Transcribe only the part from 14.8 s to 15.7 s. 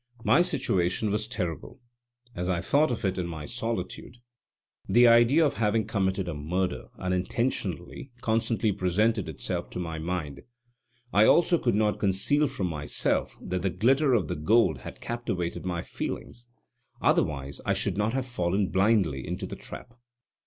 captivated